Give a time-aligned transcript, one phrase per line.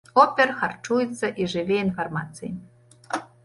[0.21, 2.59] Опер харчуецца і жыве інфармацыяй.